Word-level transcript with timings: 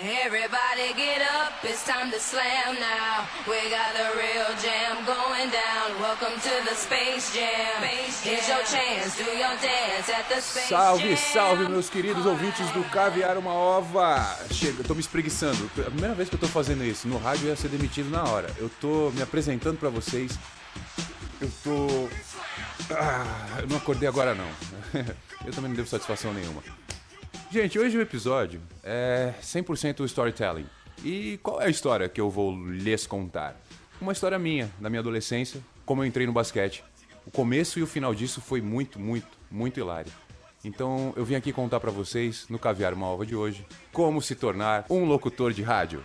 Everybody 0.00 0.94
get 0.94 1.22
up, 1.22 1.54
it's 1.64 1.84
time 1.84 2.12
to 2.12 2.20
slam 2.20 2.76
now. 2.78 3.26
We 3.48 3.68
got 3.68 3.92
the 3.94 4.16
real 4.16 4.46
jam 4.62 5.04
going 5.04 5.50
down. 5.50 6.00
Welcome 6.00 6.38
to 6.40 6.70
the 6.70 6.76
Space 6.76 7.34
Jam. 7.34 7.82
Here's 8.22 8.46
your 8.46 8.62
chance, 8.62 9.18
do 9.18 9.24
your 9.24 9.56
dance 9.60 10.08
at 10.08 10.28
the 10.28 10.40
Space 10.40 10.68
Salve, 10.68 11.00
Jam. 11.02 11.16
salve, 11.16 11.68
meus 11.68 11.90
queridos 11.90 12.24
ouvintes 12.26 12.70
do 12.70 12.84
Caviar 12.90 13.36
Uma 13.38 13.52
Ova! 13.52 14.38
Chega, 14.52 14.82
eu 14.82 14.84
tô 14.84 14.94
me 14.94 15.00
espreguiçando. 15.00 15.68
É 15.78 15.80
a 15.80 15.90
primeira 15.90 16.14
vez 16.14 16.28
que 16.28 16.36
eu 16.36 16.40
tô 16.40 16.46
fazendo 16.46 16.84
isso. 16.84 17.08
No 17.08 17.18
rádio 17.18 17.46
eu 17.46 17.50
ia 17.50 17.56
ser 17.56 17.68
demitido 17.68 18.08
na 18.08 18.22
hora. 18.22 18.54
Eu 18.56 18.70
tô 18.80 19.10
me 19.10 19.22
apresentando 19.22 19.78
pra 19.78 19.88
vocês. 19.88 20.38
Eu 21.40 21.50
tô. 21.64 22.08
Ah, 22.94 23.58
eu 23.62 23.66
não 23.66 23.78
acordei 23.78 24.08
agora 24.08 24.32
não. 24.32 24.48
Eu 25.44 25.52
também 25.52 25.68
não 25.68 25.76
devo 25.76 25.88
satisfação 25.88 26.32
nenhuma. 26.34 26.62
Gente, 27.50 27.78
hoje 27.78 27.96
o 27.96 28.02
episódio 28.02 28.60
é 28.84 29.32
100% 29.42 30.04
storytelling. 30.04 30.66
E 31.02 31.40
qual 31.42 31.62
é 31.62 31.64
a 31.64 31.70
história 31.70 32.06
que 32.06 32.20
eu 32.20 32.28
vou 32.28 32.54
lhes 32.54 33.06
contar? 33.06 33.56
Uma 33.98 34.12
história 34.12 34.38
minha, 34.38 34.70
da 34.78 34.90
minha 34.90 35.00
adolescência, 35.00 35.62
como 35.86 36.02
eu 36.02 36.06
entrei 36.06 36.26
no 36.26 36.32
basquete. 36.32 36.84
O 37.24 37.30
começo 37.30 37.78
e 37.78 37.82
o 37.82 37.86
final 37.86 38.14
disso 38.14 38.42
foi 38.42 38.60
muito, 38.60 39.00
muito, 39.00 39.28
muito 39.50 39.80
hilário. 39.80 40.12
Então 40.62 41.14
eu 41.16 41.24
vim 41.24 41.36
aqui 41.36 41.50
contar 41.50 41.80
pra 41.80 41.90
vocês, 41.90 42.46
no 42.50 42.58
Caviar 42.58 42.92
Uma 42.92 43.06
Ova 43.06 43.24
de 43.24 43.34
hoje, 43.34 43.66
como 43.94 44.20
se 44.20 44.34
tornar 44.34 44.84
um 44.90 45.06
locutor 45.06 45.54
de 45.54 45.62
rádio. 45.62 46.02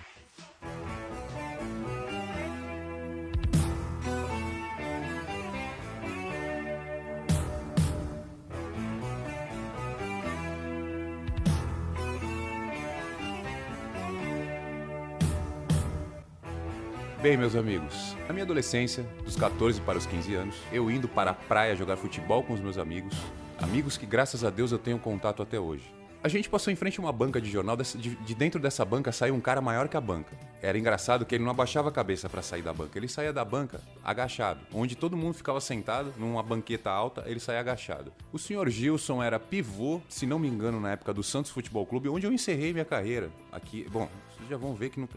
Bem, 17.23 17.37
meus 17.37 17.55
amigos, 17.55 18.17
na 18.27 18.33
minha 18.33 18.43
adolescência, 18.43 19.01
dos 19.23 19.37
14 19.37 19.79
para 19.79 19.97
os 19.97 20.05
15 20.05 20.35
anos, 20.35 20.55
eu 20.73 20.91
indo 20.91 21.07
para 21.07 21.31
a 21.31 21.33
praia 21.33 21.73
jogar 21.73 21.95
futebol 21.95 22.43
com 22.43 22.51
os 22.51 22.59
meus 22.59 22.77
amigos, 22.77 23.15
amigos 23.59 23.95
que 23.95 24.05
graças 24.05 24.43
a 24.43 24.49
Deus 24.49 24.73
eu 24.73 24.77
tenho 24.77 24.99
contato 24.99 25.41
até 25.41 25.57
hoje. 25.57 25.89
A 26.21 26.27
gente 26.27 26.49
passou 26.49 26.73
em 26.73 26.75
frente 26.75 26.99
a 26.99 27.01
uma 27.01 27.13
banca 27.13 27.39
de 27.39 27.49
jornal, 27.49 27.77
de 27.77 28.35
dentro 28.35 28.59
dessa 28.59 28.83
banca 28.83 29.13
saiu 29.13 29.35
um 29.35 29.39
cara 29.39 29.61
maior 29.61 29.87
que 29.87 29.95
a 29.95 30.01
banca. 30.01 30.37
Era 30.61 30.77
engraçado 30.77 31.25
que 31.25 31.33
ele 31.33 31.45
não 31.45 31.51
abaixava 31.51 31.87
a 31.87 31.93
cabeça 31.93 32.27
para 32.27 32.41
sair 32.41 32.61
da 32.61 32.73
banca, 32.73 32.99
ele 32.99 33.07
saía 33.07 33.31
da 33.31 33.45
banca 33.45 33.79
agachado, 34.03 34.59
onde 34.73 34.93
todo 34.93 35.15
mundo 35.15 35.33
ficava 35.33 35.61
sentado 35.61 36.13
numa 36.17 36.43
banqueta 36.43 36.91
alta, 36.91 37.23
ele 37.25 37.39
saía 37.39 37.61
agachado. 37.61 38.11
O 38.33 38.37
senhor 38.37 38.69
Gilson 38.69 39.23
era 39.23 39.39
pivô, 39.39 40.01
se 40.09 40.25
não 40.25 40.39
me 40.39 40.49
engano, 40.49 40.77
na 40.77 40.91
época 40.91 41.13
do 41.13 41.23
Santos 41.23 41.51
Futebol 41.51 41.85
Clube, 41.85 42.09
onde 42.09 42.27
eu 42.27 42.33
encerrei 42.33 42.73
minha 42.73 42.83
carreira. 42.83 43.29
Aqui, 43.49 43.87
bom, 43.89 44.09
vocês 44.35 44.49
já 44.49 44.57
vão 44.57 44.75
ver 44.75 44.89
que 44.89 44.99
não 44.99 45.07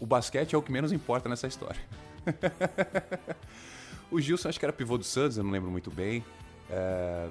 o 0.00 0.06
basquete 0.06 0.54
é 0.54 0.58
o 0.58 0.62
que 0.62 0.70
menos 0.70 0.92
importa 0.92 1.28
nessa 1.28 1.46
história. 1.46 1.80
o 4.10 4.20
Gilson 4.20 4.48
acho 4.48 4.58
que 4.58 4.64
era 4.64 4.72
pivô 4.72 4.98
do 4.98 5.04
Santos, 5.04 5.38
eu 5.38 5.44
não 5.44 5.50
lembro 5.50 5.70
muito 5.70 5.90
bem. 5.90 6.24
É, 6.70 7.28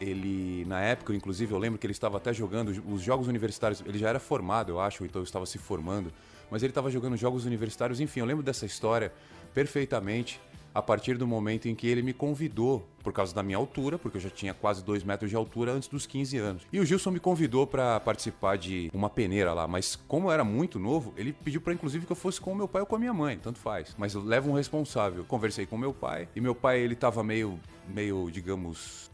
Ele, 0.00 0.64
na 0.66 0.80
época, 0.80 1.14
inclusive, 1.14 1.52
eu 1.52 1.58
lembro 1.58 1.78
que 1.78 1.86
ele 1.86 1.92
estava 1.92 2.16
até 2.16 2.32
jogando 2.32 2.70
os 2.88 3.02
jogos 3.02 3.28
universitários. 3.28 3.82
Ele 3.86 3.98
já 3.98 4.08
era 4.08 4.18
formado, 4.18 4.72
eu 4.72 4.80
acho, 4.80 5.04
então 5.04 5.22
estava 5.22 5.46
se 5.46 5.58
formando. 5.58 6.12
Mas 6.50 6.62
ele 6.62 6.70
estava 6.70 6.90
jogando 6.90 7.16
jogos 7.16 7.44
universitários. 7.44 8.00
Enfim, 8.00 8.20
eu 8.20 8.26
lembro 8.26 8.42
dessa 8.42 8.66
história 8.66 9.12
perfeitamente 9.54 10.40
a 10.74 10.82
partir 10.82 11.16
do 11.16 11.26
momento 11.26 11.68
em 11.68 11.74
que 11.74 11.86
ele 11.86 12.02
me 12.02 12.12
convidou, 12.12 12.86
por 13.02 13.12
causa 13.12 13.34
da 13.34 13.42
minha 13.42 13.58
altura, 13.58 13.98
porque 13.98 14.16
eu 14.16 14.20
já 14.20 14.30
tinha 14.30 14.54
quase 14.54 14.84
2 14.84 15.02
metros 15.04 15.28
de 15.28 15.36
altura 15.36 15.72
antes 15.72 15.88
dos 15.88 16.06
15 16.06 16.38
anos. 16.38 16.62
E 16.72 16.78
o 16.78 16.84
Gilson 16.84 17.10
me 17.10 17.20
convidou 17.20 17.66
para 17.66 17.98
participar 18.00 18.56
de 18.56 18.90
uma 18.94 19.10
peneira 19.10 19.52
lá, 19.52 19.66
mas 19.66 19.96
como 19.96 20.28
eu 20.28 20.32
era 20.32 20.44
muito 20.44 20.78
novo, 20.78 21.12
ele 21.16 21.32
pediu 21.32 21.60
para 21.60 21.74
inclusive 21.74 22.06
que 22.06 22.12
eu 22.12 22.16
fosse 22.16 22.40
com 22.40 22.52
o 22.52 22.56
meu 22.56 22.68
pai 22.68 22.80
ou 22.80 22.86
com 22.86 22.96
a 22.96 22.98
minha 22.98 23.12
mãe, 23.12 23.38
tanto 23.38 23.58
faz. 23.58 23.94
Mas 23.98 24.14
eu 24.14 24.22
levo 24.22 24.50
um 24.50 24.54
responsável. 24.54 25.24
Conversei 25.24 25.66
com 25.66 25.76
meu 25.76 25.92
pai, 25.92 26.28
e 26.34 26.40
meu 26.40 26.54
pai, 26.54 26.80
ele 26.80 26.94
tava 26.94 27.22
meio, 27.22 27.58
meio, 27.88 28.30
digamos, 28.30 29.10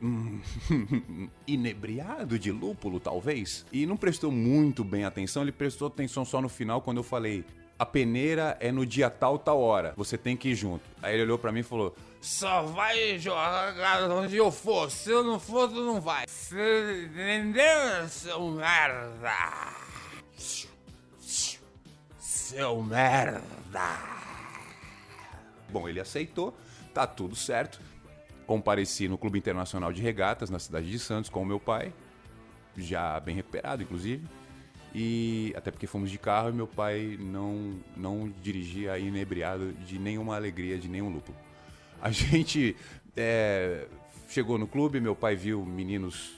hum, 0.00 0.40
inebriado 1.46 2.38
de 2.38 2.50
lúpulo, 2.50 2.98
talvez, 2.98 3.66
e 3.72 3.86
não 3.86 3.96
prestou 3.96 4.32
muito 4.32 4.82
bem 4.82 5.04
atenção, 5.04 5.42
ele 5.42 5.52
prestou 5.52 5.88
atenção 5.88 6.24
só 6.24 6.40
no 6.40 6.48
final 6.48 6.80
quando 6.80 6.98
eu 6.98 7.02
falei 7.02 7.44
a 7.78 7.86
peneira 7.86 8.56
é 8.60 8.70
no 8.70 8.86
dia 8.86 9.10
tal, 9.10 9.38
tal 9.38 9.60
hora. 9.60 9.92
Você 9.96 10.16
tem 10.16 10.36
que 10.36 10.50
ir 10.50 10.54
junto. 10.54 10.84
Aí 11.02 11.14
ele 11.14 11.24
olhou 11.24 11.38
pra 11.38 11.50
mim 11.50 11.60
e 11.60 11.64
falou: 11.64 11.94
Só 12.20 12.62
vai 12.62 13.18
jogar 13.18 14.10
onde 14.10 14.36
eu 14.36 14.50
for. 14.50 14.90
Se 14.90 15.10
eu 15.10 15.24
não 15.24 15.40
for, 15.40 15.68
tu 15.68 15.84
não 15.84 16.00
vai. 16.00 16.24
Entendeu, 17.04 18.08
seu 18.08 18.50
merda? 18.50 19.32
Seu 22.18 22.82
merda. 22.82 23.42
Bom, 25.70 25.88
ele 25.88 26.00
aceitou, 26.00 26.54
tá 26.92 27.06
tudo 27.06 27.34
certo. 27.34 27.80
Compareci 28.46 29.08
no 29.08 29.16
Clube 29.16 29.38
Internacional 29.38 29.92
de 29.92 30.02
Regatas, 30.02 30.50
na 30.50 30.58
cidade 30.58 30.90
de 30.90 30.98
Santos, 30.98 31.30
com 31.30 31.42
o 31.42 31.46
meu 31.46 31.58
pai, 31.58 31.92
já 32.76 33.18
bem 33.20 33.34
recuperado, 33.34 33.82
inclusive. 33.82 34.26
E 34.94 35.52
até 35.56 35.70
porque 35.70 35.86
fomos 35.86 36.10
de 36.10 36.18
carro 36.18 36.50
e 36.50 36.52
meu 36.52 36.66
pai 36.66 37.16
não, 37.18 37.74
não 37.96 38.32
dirigia 38.42 38.98
inebriado 38.98 39.72
de 39.72 39.98
nenhuma 39.98 40.36
alegria, 40.36 40.78
de 40.78 40.88
nenhum 40.88 41.08
lúpulo. 41.08 41.36
A 42.00 42.10
gente 42.12 42.76
é, 43.16 43.86
chegou 44.28 44.58
no 44.58 44.66
clube, 44.66 45.00
meu 45.00 45.16
pai 45.16 45.34
viu 45.34 45.64
meninos 45.64 46.32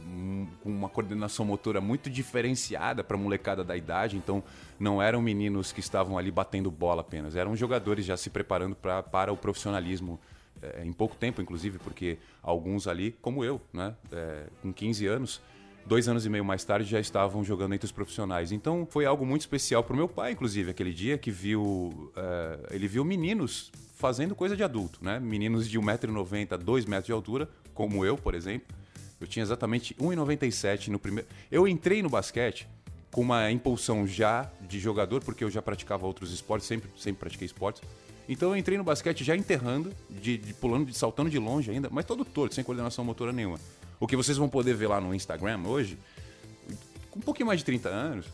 hum, 0.00 0.46
com 0.62 0.70
uma 0.70 0.88
coordenação 0.88 1.44
motora 1.44 1.80
muito 1.80 2.08
diferenciada 2.08 3.02
para 3.02 3.16
molecada 3.16 3.64
da 3.64 3.76
idade, 3.76 4.16
então 4.16 4.44
não 4.78 5.02
eram 5.02 5.20
meninos 5.20 5.72
que 5.72 5.80
estavam 5.80 6.16
ali 6.16 6.30
batendo 6.30 6.70
bola 6.70 7.00
apenas, 7.00 7.34
eram 7.34 7.56
jogadores 7.56 8.04
já 8.04 8.16
se 8.16 8.30
preparando 8.30 8.76
pra, 8.76 9.02
para 9.02 9.32
o 9.32 9.36
profissionalismo 9.36 10.20
é, 10.62 10.84
em 10.84 10.92
pouco 10.92 11.16
tempo, 11.16 11.40
inclusive, 11.40 11.78
porque 11.78 12.18
alguns 12.42 12.86
ali, 12.86 13.12
como 13.22 13.44
eu, 13.44 13.60
né, 13.72 13.94
é, 14.12 14.44
com 14.62 14.72
15 14.72 15.06
anos, 15.06 15.40
dois 15.88 16.06
anos 16.06 16.26
e 16.26 16.28
meio 16.28 16.44
mais 16.44 16.62
tarde 16.62 16.88
já 16.88 17.00
estavam 17.00 17.42
jogando 17.42 17.74
entre 17.74 17.86
os 17.86 17.92
profissionais. 17.92 18.52
Então 18.52 18.86
foi 18.88 19.06
algo 19.06 19.26
muito 19.26 19.40
especial 19.40 19.82
pro 19.82 19.96
meu 19.96 20.06
pai, 20.06 20.32
inclusive, 20.32 20.70
aquele 20.70 20.92
dia 20.92 21.16
que 21.16 21.30
viu. 21.30 22.12
é, 22.14 22.76
ele 22.76 22.86
viu 22.86 23.04
meninos 23.04 23.72
fazendo 23.96 24.34
coisa 24.34 24.56
de 24.56 24.62
adulto, 24.62 25.00
né? 25.02 25.18
Meninos 25.18 25.68
de 25.68 25.80
1,90m, 25.80 26.58
2 26.58 26.84
metros 26.84 27.06
de 27.06 27.12
altura, 27.12 27.48
como 27.74 28.04
eu, 28.04 28.16
por 28.16 28.34
exemplo. 28.34 28.76
Eu 29.20 29.26
tinha 29.26 29.42
exatamente 29.42 29.94
1,97 29.94 30.88
no 30.88 30.98
primeiro. 30.98 31.28
Eu 31.50 31.66
entrei 31.66 32.02
no 32.02 32.08
basquete 32.08 32.68
com 33.10 33.22
uma 33.22 33.50
impulsão 33.50 34.06
já 34.06 34.48
de 34.60 34.78
jogador, 34.78 35.24
porque 35.24 35.42
eu 35.42 35.50
já 35.50 35.60
praticava 35.60 36.06
outros 36.06 36.32
esportes, 36.32 36.68
sempre, 36.68 36.88
sempre 36.96 37.18
pratiquei 37.18 37.46
esportes. 37.46 37.82
Então 38.28 38.50
eu 38.50 38.56
entrei 38.56 38.76
no 38.76 38.84
basquete 38.84 39.24
já 39.24 39.34
enterrando, 39.34 39.90
de, 40.10 40.36
de 40.36 40.54
pulando, 40.54 40.86
de, 40.86 40.96
saltando 40.96 41.30
de 41.30 41.38
longe 41.38 41.70
ainda, 41.70 41.88
mas 41.90 42.04
todo 42.04 42.24
torto, 42.24 42.54
sem 42.54 42.62
coordenação 42.62 43.04
motora 43.04 43.32
nenhuma. 43.32 43.58
O 44.00 44.06
que 44.06 44.16
vocês 44.16 44.36
vão 44.38 44.48
poder 44.48 44.74
ver 44.74 44.86
lá 44.88 45.00
no 45.00 45.14
Instagram 45.14 45.60
hoje, 45.64 45.98
com 47.10 47.18
um 47.18 47.22
pouquinho 47.22 47.46
mais 47.46 47.58
de 47.58 47.64
30 47.64 47.88
anos, 47.88 48.26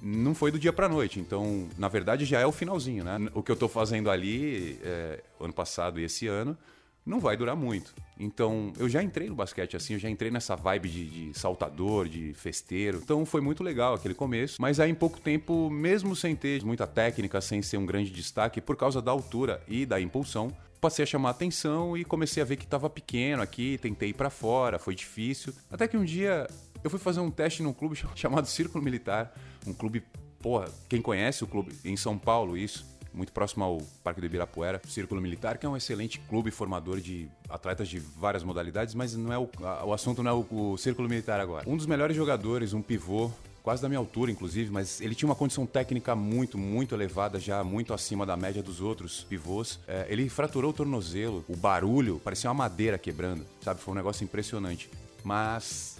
não 0.00 0.34
foi 0.34 0.50
do 0.50 0.58
dia 0.58 0.72
pra 0.72 0.88
noite. 0.88 1.18
Então, 1.18 1.68
na 1.76 1.88
verdade, 1.88 2.24
já 2.24 2.40
é 2.40 2.46
o 2.46 2.52
finalzinho, 2.52 3.04
né? 3.04 3.18
O 3.34 3.42
que 3.42 3.50
eu 3.50 3.56
tô 3.56 3.68
fazendo 3.68 4.10
ali, 4.10 4.78
é, 4.82 5.22
ano 5.40 5.52
passado 5.52 5.98
e 5.98 6.04
esse 6.04 6.26
ano, 6.26 6.56
não 7.04 7.20
vai 7.20 7.36
durar 7.36 7.54
muito. 7.54 7.94
Então, 8.18 8.72
eu 8.78 8.88
já 8.88 9.02
entrei 9.02 9.28
no 9.28 9.34
basquete 9.34 9.76
assim, 9.76 9.94
eu 9.94 9.98
já 9.98 10.10
entrei 10.10 10.30
nessa 10.30 10.56
vibe 10.56 10.88
de, 10.88 11.04
de 11.06 11.38
saltador, 11.38 12.08
de 12.08 12.34
festeiro. 12.34 13.00
Então, 13.02 13.24
foi 13.24 13.40
muito 13.40 13.62
legal 13.62 13.94
aquele 13.94 14.14
começo. 14.14 14.60
Mas 14.60 14.80
aí, 14.80 14.90
em 14.90 14.94
pouco 14.94 15.20
tempo, 15.20 15.70
mesmo 15.70 16.16
sem 16.16 16.34
ter 16.34 16.64
muita 16.64 16.86
técnica, 16.86 17.40
sem 17.40 17.62
ser 17.62 17.76
um 17.76 17.86
grande 17.86 18.10
destaque, 18.10 18.60
por 18.60 18.76
causa 18.76 19.00
da 19.00 19.12
altura 19.12 19.62
e 19.68 19.86
da 19.86 20.00
impulsão, 20.00 20.50
passei 20.80 21.02
a 21.02 21.06
chamar 21.06 21.30
atenção 21.30 21.96
e 21.96 22.04
comecei 22.04 22.42
a 22.42 22.46
ver 22.46 22.56
que 22.56 22.64
estava 22.64 22.88
pequeno 22.90 23.42
aqui, 23.42 23.78
tentei 23.78 24.10
ir 24.10 24.14
para 24.14 24.30
fora, 24.30 24.78
foi 24.78 24.94
difícil. 24.94 25.52
Até 25.70 25.86
que 25.88 25.96
um 25.96 26.04
dia 26.04 26.46
eu 26.84 26.90
fui 26.90 26.98
fazer 26.98 27.20
um 27.20 27.30
teste 27.30 27.62
num 27.62 27.72
clube 27.72 27.96
chamado 28.14 28.46
Círculo 28.46 28.82
Militar, 28.84 29.32
um 29.66 29.72
clube, 29.72 30.02
porra, 30.40 30.68
quem 30.88 31.00
conhece 31.02 31.42
o 31.42 31.46
clube 31.46 31.72
em 31.84 31.96
São 31.96 32.16
Paulo, 32.18 32.56
isso, 32.56 32.84
muito 33.12 33.32
próximo 33.32 33.64
ao 33.64 33.78
Parque 34.04 34.20
do 34.20 34.26
Ibirapuera, 34.26 34.80
Círculo 34.86 35.20
Militar, 35.20 35.56
que 35.56 35.64
é 35.64 35.68
um 35.68 35.76
excelente 35.76 36.20
clube 36.28 36.50
formador 36.50 37.00
de 37.00 37.28
atletas 37.48 37.88
de 37.88 37.98
várias 37.98 38.44
modalidades, 38.44 38.94
mas 38.94 39.16
não 39.16 39.32
é 39.32 39.38
o, 39.38 39.48
a- 39.62 39.84
o 39.86 39.92
assunto 39.94 40.22
não 40.22 40.30
é 40.30 40.34
o, 40.34 40.72
o 40.72 40.76
Círculo 40.76 41.08
Militar 41.08 41.40
agora. 41.40 41.68
Um 41.68 41.76
dos 41.78 41.86
melhores 41.86 42.14
jogadores, 42.14 42.74
um 42.74 42.82
pivô, 42.82 43.30
quase 43.66 43.82
da 43.82 43.88
minha 43.88 43.98
altura, 43.98 44.30
inclusive, 44.30 44.70
mas 44.70 45.00
ele 45.00 45.12
tinha 45.12 45.28
uma 45.28 45.34
condição 45.34 45.66
técnica 45.66 46.14
muito, 46.14 46.56
muito 46.56 46.94
elevada, 46.94 47.40
já 47.40 47.64
muito 47.64 47.92
acima 47.92 48.24
da 48.24 48.36
média 48.36 48.62
dos 48.62 48.80
outros 48.80 49.24
pivôs. 49.24 49.80
É, 49.88 50.06
ele 50.08 50.28
fraturou 50.28 50.70
o 50.70 50.72
tornozelo, 50.72 51.44
o 51.48 51.56
barulho, 51.56 52.20
parecia 52.22 52.48
uma 52.48 52.54
madeira 52.54 52.96
quebrando, 52.96 53.44
sabe? 53.60 53.80
Foi 53.80 53.90
um 53.90 53.96
negócio 53.96 54.22
impressionante. 54.22 54.88
Mas 55.24 55.98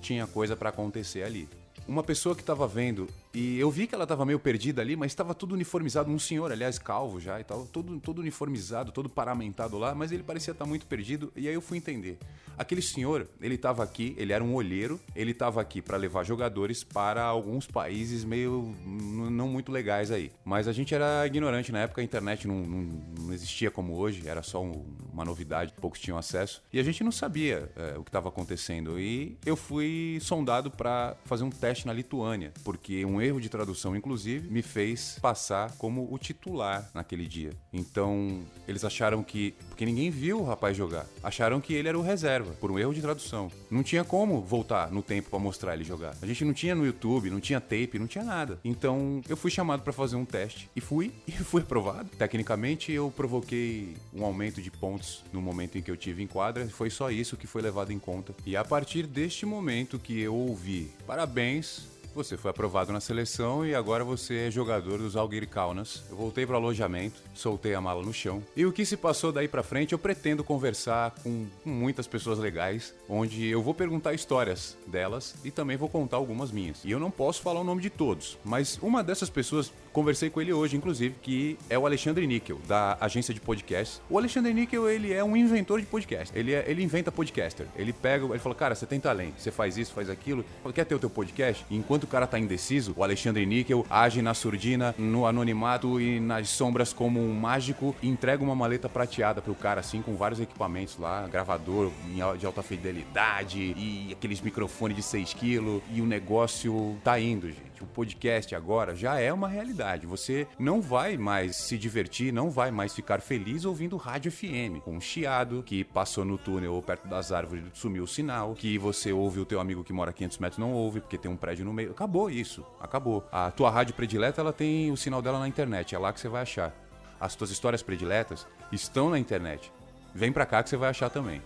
tinha 0.00 0.26
coisa 0.26 0.56
pra 0.56 0.70
acontecer 0.70 1.22
ali. 1.22 1.46
Uma 1.86 2.02
pessoa 2.02 2.34
que 2.34 2.40
estava 2.40 2.66
vendo 2.66 3.06
E 3.34 3.58
eu 3.58 3.70
vi 3.70 3.86
que 3.86 3.94
ela 3.94 4.06
tava 4.06 4.26
meio 4.26 4.38
perdida 4.38 4.82
ali, 4.82 4.94
mas 4.94 5.12
estava 5.12 5.34
tudo 5.34 5.54
uniformizado. 5.54 6.10
Um 6.10 6.18
senhor, 6.18 6.52
aliás, 6.52 6.78
calvo 6.78 7.18
já 7.18 7.40
e 7.40 7.44
tal, 7.44 7.64
todo, 7.66 7.98
todo 7.98 8.18
uniformizado, 8.20 8.92
todo 8.92 9.08
paramentado 9.08 9.78
lá, 9.78 9.94
mas 9.94 10.12
ele 10.12 10.22
parecia 10.22 10.52
estar 10.52 10.66
muito 10.66 10.84
perdido. 10.86 11.32
E 11.34 11.48
aí 11.48 11.54
eu 11.54 11.62
fui 11.62 11.78
entender. 11.78 12.18
Aquele 12.58 12.82
senhor, 12.82 13.26
ele 13.40 13.56
tava 13.56 13.82
aqui, 13.82 14.14
ele 14.18 14.32
era 14.34 14.44
um 14.44 14.54
olheiro, 14.54 15.00
ele 15.16 15.32
tava 15.32 15.62
aqui 15.62 15.80
para 15.80 15.96
levar 15.96 16.22
jogadores 16.24 16.84
para 16.84 17.22
alguns 17.24 17.66
países 17.66 18.22
meio 18.24 18.74
não 18.86 19.48
muito 19.48 19.72
legais 19.72 20.10
aí. 20.10 20.30
Mas 20.44 20.68
a 20.68 20.72
gente 20.72 20.94
era 20.94 21.26
ignorante 21.26 21.72
na 21.72 21.78
época, 21.78 22.02
a 22.02 22.04
internet 22.04 22.46
não, 22.46 22.56
não, 22.60 23.02
não 23.22 23.32
existia 23.32 23.70
como 23.70 23.94
hoje, 23.96 24.28
era 24.28 24.42
só 24.42 24.62
um- 24.62 24.84
uma 25.10 25.24
novidade, 25.24 25.72
poucos 25.80 25.98
tinham 25.98 26.18
acesso. 26.18 26.62
E 26.70 26.78
a 26.78 26.82
gente 26.82 27.02
não 27.02 27.10
sabia 27.10 27.70
é, 27.74 27.96
o 27.98 28.02
que 28.04 28.10
estava 28.10 28.28
acontecendo. 28.28 29.00
E 29.00 29.38
eu 29.46 29.56
fui 29.56 30.18
sondado 30.20 30.70
para 30.70 31.16
fazer 31.24 31.44
um 31.44 31.50
teste 31.50 31.86
na 31.86 31.92
Lituânia, 31.94 32.52
porque 32.62 33.04
um 33.06 33.20
erro 33.22 33.40
de 33.40 33.48
tradução, 33.48 33.96
inclusive, 33.96 34.48
me 34.48 34.62
fez 34.62 35.18
passar 35.20 35.72
como 35.76 36.08
o 36.12 36.18
titular 36.18 36.90
naquele 36.94 37.26
dia. 37.26 37.50
Então, 37.72 38.40
eles 38.66 38.84
acharam 38.84 39.22
que. 39.22 39.54
Porque 39.68 39.84
ninguém 39.84 40.10
viu 40.10 40.40
o 40.40 40.44
rapaz 40.44 40.76
jogar. 40.76 41.06
Acharam 41.22 41.60
que 41.60 41.74
ele 41.74 41.88
era 41.88 41.98
o 41.98 42.02
reserva, 42.02 42.52
por 42.54 42.70
um 42.70 42.78
erro 42.78 42.94
de 42.94 43.00
tradução. 43.00 43.50
Não 43.70 43.82
tinha 43.82 44.04
como 44.04 44.40
voltar 44.40 44.90
no 44.90 45.02
tempo 45.02 45.30
para 45.30 45.38
mostrar 45.38 45.74
ele 45.74 45.84
jogar. 45.84 46.14
A 46.20 46.26
gente 46.26 46.44
não 46.44 46.52
tinha 46.52 46.74
no 46.74 46.84
YouTube, 46.84 47.30
não 47.30 47.40
tinha 47.40 47.60
tape, 47.60 47.98
não 47.98 48.06
tinha 48.06 48.24
nada. 48.24 48.58
Então, 48.64 49.22
eu 49.28 49.36
fui 49.36 49.50
chamado 49.50 49.82
para 49.82 49.92
fazer 49.92 50.16
um 50.16 50.24
teste 50.24 50.68
e 50.74 50.80
fui, 50.80 51.12
e 51.26 51.32
fui 51.32 51.62
aprovado. 51.62 52.08
Tecnicamente, 52.16 52.92
eu 52.92 53.10
provoquei 53.10 53.96
um 54.14 54.24
aumento 54.24 54.60
de 54.60 54.70
pontos 54.70 55.24
no 55.32 55.40
momento 55.40 55.78
em 55.78 55.82
que 55.82 55.90
eu 55.90 55.96
tive 55.96 56.22
em 56.22 56.26
quadra. 56.26 56.66
Foi 56.68 56.90
só 56.90 57.10
isso 57.10 57.36
que 57.36 57.46
foi 57.46 57.62
levado 57.62 57.92
em 57.92 57.98
conta. 57.98 58.34
E 58.44 58.56
a 58.56 58.64
partir 58.64 59.06
deste 59.06 59.46
momento 59.46 59.98
que 59.98 60.20
eu 60.20 60.34
ouvi, 60.34 60.90
parabéns, 61.06 61.91
você 62.14 62.36
foi 62.36 62.50
aprovado 62.50 62.92
na 62.92 63.00
seleção 63.00 63.64
e 63.64 63.74
agora 63.74 64.04
você 64.04 64.46
é 64.48 64.50
jogador 64.50 64.98
dos 64.98 65.16
Algir 65.16 65.48
Kaunas. 65.48 66.02
Eu 66.10 66.16
voltei 66.16 66.44
para 66.46 66.54
o 66.54 66.56
alojamento, 66.56 67.22
soltei 67.34 67.74
a 67.74 67.80
mala 67.80 68.02
no 68.02 68.12
chão. 68.12 68.42
E 68.56 68.66
o 68.66 68.72
que 68.72 68.84
se 68.84 68.96
passou 68.96 69.32
daí 69.32 69.48
para 69.48 69.62
frente, 69.62 69.92
eu 69.92 69.98
pretendo 69.98 70.44
conversar 70.44 71.12
com 71.22 71.46
muitas 71.64 72.06
pessoas 72.06 72.38
legais, 72.38 72.94
onde 73.08 73.46
eu 73.46 73.62
vou 73.62 73.74
perguntar 73.74 74.12
histórias 74.14 74.76
delas 74.86 75.34
e 75.44 75.50
também 75.50 75.76
vou 75.76 75.88
contar 75.88 76.16
algumas 76.16 76.50
minhas. 76.50 76.84
E 76.84 76.90
eu 76.90 76.98
não 77.00 77.10
posso 77.10 77.40
falar 77.42 77.60
o 77.60 77.64
nome 77.64 77.80
de 77.82 77.90
todos, 77.90 78.38
mas 78.44 78.78
uma 78.82 79.02
dessas 79.02 79.30
pessoas 79.30 79.72
conversei 79.92 80.30
com 80.30 80.40
ele 80.40 80.52
hoje, 80.52 80.76
inclusive, 80.76 81.14
que 81.20 81.58
é 81.68 81.78
o 81.78 81.84
Alexandre 81.84 82.26
Níquel, 82.26 82.58
da 82.66 82.96
agência 83.00 83.34
de 83.34 83.40
podcast. 83.40 84.00
O 84.08 84.16
Alexandre 84.18 84.52
Níquel, 84.54 84.88
ele 84.88 85.12
é 85.12 85.22
um 85.22 85.36
inventor 85.36 85.80
de 85.80 85.86
podcast. 85.86 86.32
Ele, 86.36 86.54
é- 86.54 86.64
ele 86.66 86.82
inventa 86.82 87.12
podcaster. 87.12 87.66
Ele 87.76 87.92
pega, 87.92 88.24
ele 88.26 88.38
fala, 88.38 88.54
cara, 88.54 88.74
você 88.74 88.86
tem 88.86 88.98
talento, 88.98 89.34
você 89.38 89.50
faz 89.50 89.76
isso, 89.76 89.92
faz 89.92 90.08
aquilo, 90.08 90.44
quer 90.74 90.86
ter 90.86 90.94
o 90.94 90.98
teu 90.98 91.10
podcast? 91.10 91.64
Enquanto 91.70 92.01
o 92.04 92.08
cara 92.08 92.26
tá 92.26 92.38
indeciso, 92.38 92.94
o 92.96 93.02
Alexandre 93.02 93.44
Níquel 93.46 93.86
age 93.88 94.22
na 94.22 94.34
surdina, 94.34 94.94
no 94.98 95.26
anonimato 95.26 96.00
e 96.00 96.20
nas 96.20 96.48
sombras 96.48 96.92
como 96.92 97.20
um 97.20 97.34
mágico 97.34 97.94
e 98.02 98.08
entrega 98.08 98.42
uma 98.42 98.54
maleta 98.54 98.88
prateada 98.88 99.40
pro 99.40 99.54
cara, 99.54 99.80
assim, 99.80 100.02
com 100.02 100.16
vários 100.16 100.40
equipamentos 100.40 100.98
lá, 100.98 101.26
gravador 101.26 101.90
de 102.38 102.46
alta 102.46 102.62
fidelidade 102.62 103.58
e 103.58 104.08
aqueles 104.12 104.40
microfones 104.40 104.96
de 104.96 105.02
6 105.02 105.34
kg 105.34 105.80
e 105.92 106.00
o 106.00 106.06
negócio 106.06 106.96
tá 107.02 107.18
indo, 107.18 107.48
gente. 107.48 107.71
O 107.82 107.86
podcast 107.86 108.54
agora 108.54 108.94
já 108.94 109.18
é 109.18 109.32
uma 109.32 109.48
realidade. 109.48 110.06
Você 110.06 110.46
não 110.56 110.80
vai 110.80 111.16
mais 111.16 111.56
se 111.56 111.76
divertir, 111.76 112.32
não 112.32 112.48
vai 112.48 112.70
mais 112.70 112.94
ficar 112.94 113.20
feliz 113.20 113.64
ouvindo 113.64 113.96
rádio 113.96 114.30
FM, 114.30 114.80
com 114.84 114.92
um 114.92 115.00
chiado 115.00 115.64
que 115.64 115.82
passou 115.82 116.24
no 116.24 116.38
túnel 116.38 116.74
ou 116.74 116.82
perto 116.82 117.08
das 117.08 117.32
árvores 117.32 117.64
sumiu 117.74 118.04
o 118.04 118.08
sinal, 118.08 118.54
que 118.54 118.78
você 118.78 119.12
ouve 119.12 119.40
o 119.40 119.44
teu 119.44 119.58
amigo 119.58 119.82
que 119.82 119.92
mora 119.92 120.10
a 120.10 120.12
500 120.14 120.38
metros 120.38 120.58
não 120.58 120.72
ouve 120.72 121.00
porque 121.00 121.18
tem 121.18 121.30
um 121.30 121.36
prédio 121.36 121.64
no 121.64 121.72
meio. 121.72 121.90
Acabou 121.90 122.30
isso, 122.30 122.64
acabou. 122.80 123.26
A 123.32 123.50
tua 123.50 123.68
rádio 123.68 123.94
predileta, 123.94 124.40
ela 124.40 124.52
tem 124.52 124.92
o 124.92 124.96
sinal 124.96 125.20
dela 125.20 125.40
na 125.40 125.48
internet, 125.48 125.94
é 125.94 125.98
lá 125.98 126.12
que 126.12 126.20
você 126.20 126.28
vai 126.28 126.42
achar. 126.42 126.72
As 127.18 127.34
tuas 127.34 127.50
histórias 127.50 127.82
prediletas 127.82 128.46
estão 128.70 129.10
na 129.10 129.18
internet. 129.18 129.72
Vem 130.14 130.32
pra 130.32 130.46
cá 130.46 130.62
que 130.62 130.70
você 130.70 130.76
vai 130.76 130.90
achar 130.90 131.10
também. 131.10 131.42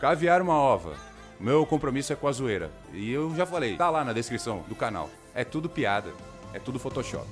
Caviar 0.00 0.40
uma 0.40 0.54
ova. 0.54 0.94
Meu 1.38 1.66
compromisso 1.66 2.12
é 2.12 2.16
com 2.16 2.28
a 2.28 2.32
zoeira. 2.32 2.70
E 2.92 3.10
eu 3.10 3.34
já 3.34 3.44
falei, 3.44 3.76
tá 3.76 3.90
lá 3.90 4.02
na 4.02 4.12
descrição 4.12 4.64
do 4.68 4.74
canal. 4.74 5.10
É 5.34 5.44
tudo 5.44 5.68
piada, 5.68 6.12
é 6.52 6.60
tudo 6.60 6.78
Photoshop. 6.78 7.26